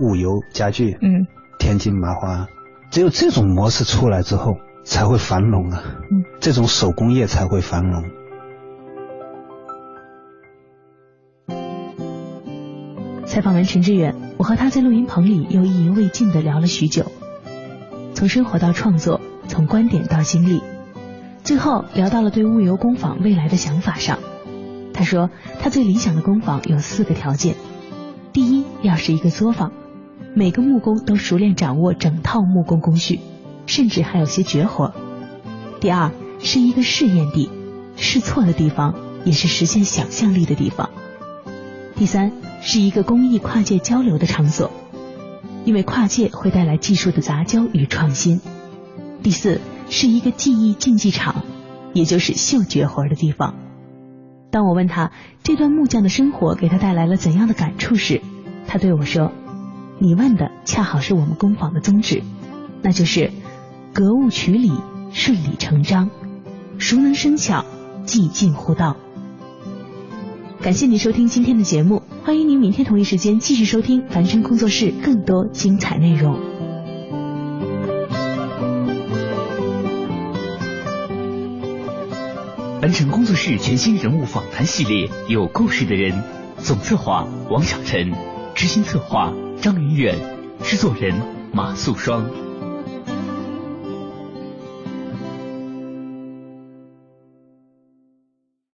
[0.00, 1.26] 物油家具、嗯。
[1.58, 2.46] 天津麻花，
[2.90, 6.24] 只有这种模式出来之后，才会繁荣啊，嗯。
[6.40, 8.02] 这种手工业才会繁荣。
[13.26, 17.12] 采访完陈志远，我和他在录音棚里又意犹未尽地聊了许久，
[18.14, 19.20] 从生活到创作，
[19.52, 20.62] 从观点到经历，
[21.44, 24.18] 最后聊到了对物流工坊未来的想法上。
[24.94, 25.28] 他说，
[25.60, 27.54] 他最理想的工坊有四个条件：
[28.32, 29.70] 第一，要是一个作坊，
[30.34, 33.20] 每个木工都熟练掌握整套木工工序，
[33.66, 34.94] 甚至还有些绝活；
[35.80, 37.50] 第二，是一个试验地，
[37.96, 38.94] 试错的地方，
[39.26, 40.88] 也是实现想象力的地方。
[41.94, 42.32] 第三，
[42.62, 44.70] 是一个工艺跨界交流的场所，
[45.66, 48.40] 因为跨界会带来技术的杂交与创新。
[49.22, 51.44] 第四，是一个技艺竞技场，
[51.94, 53.54] 也就是秀绝活的地方。
[54.50, 55.12] 当我问他
[55.44, 58.20] 这段木匠的生活给他带来了怎样的感触时，
[58.66, 59.30] 他对我说
[60.00, 62.22] ：“你问的恰好是我们工坊的宗旨，
[62.82, 63.30] 那就是
[63.92, 64.72] 格物取理，
[65.12, 66.10] 顺理成章，
[66.78, 67.64] 熟能生巧，
[68.04, 68.96] 技近乎道。”
[70.60, 76.51] 感谢您收听今天的节目，欢迎您明天同一时间继续收听凡生工作室更多精彩内容。
[82.92, 86.12] 城工作室全新人物访谈系列《有故事的人》，
[86.62, 88.12] 总策划王小晨，
[88.54, 89.32] 执行策划
[89.62, 90.14] 张云远，
[90.62, 91.14] 制作人
[91.52, 92.41] 马素双。